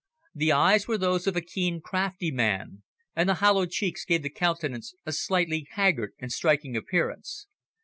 The 0.33 0.51
eyes 0.51 0.87
were 0.87 0.97
those 0.97 1.27
of 1.27 1.35
a 1.35 1.41
keen, 1.41 1.79
crafty 1.79 2.31
man, 2.31 2.81
and 3.15 3.29
the 3.29 3.35
hollow 3.35 3.67
cheeks 3.67 4.03
gave 4.03 4.23
the 4.23 4.31
countenance 4.31 4.95
a 5.05 5.11
slightly 5.11 5.67
haggard 5.75 6.13
and 6.17 6.31
striking 6.31 6.75
appearance. 6.75 7.45